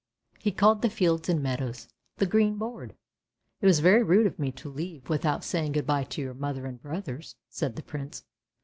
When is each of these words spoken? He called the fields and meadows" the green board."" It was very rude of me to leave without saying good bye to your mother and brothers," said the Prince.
He 0.39 0.51
called 0.51 0.81
the 0.81 0.89
fields 0.89 1.29
and 1.29 1.43
meadows" 1.43 1.87
the 2.17 2.25
green 2.25 2.57
board."" 2.57 2.95
It 3.61 3.67
was 3.67 3.81
very 3.81 4.01
rude 4.01 4.25
of 4.25 4.39
me 4.39 4.51
to 4.53 4.67
leave 4.67 5.07
without 5.11 5.43
saying 5.43 5.73
good 5.73 5.85
bye 5.85 6.05
to 6.05 6.21
your 6.23 6.33
mother 6.33 6.65
and 6.65 6.81
brothers," 6.81 7.35
said 7.51 7.75
the 7.75 7.83
Prince. 7.83 8.23